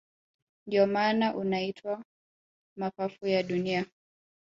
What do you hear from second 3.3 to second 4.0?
dunia